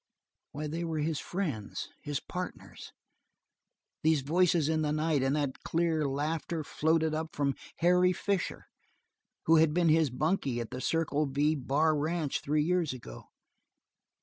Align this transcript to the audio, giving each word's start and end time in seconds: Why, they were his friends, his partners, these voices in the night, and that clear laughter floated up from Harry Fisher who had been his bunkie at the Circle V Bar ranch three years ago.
Why, 0.51 0.65
they 0.65 0.83
were 0.83 0.97
his 0.97 1.19
friends, 1.19 1.89
his 2.01 2.19
partners, 2.19 2.91
these 4.01 4.21
voices 4.21 4.67
in 4.67 4.81
the 4.81 4.91
night, 4.91 5.21
and 5.21 5.35
that 5.35 5.61
clear 5.63 6.07
laughter 6.07 6.63
floated 6.63 7.13
up 7.13 7.35
from 7.35 7.53
Harry 7.75 8.11
Fisher 8.11 8.65
who 9.45 9.57
had 9.57 9.75
been 9.75 9.89
his 9.89 10.09
bunkie 10.09 10.59
at 10.59 10.71
the 10.71 10.81
Circle 10.81 11.27
V 11.27 11.53
Bar 11.53 11.95
ranch 11.95 12.41
three 12.41 12.63
years 12.63 12.93
ago. 12.93 13.27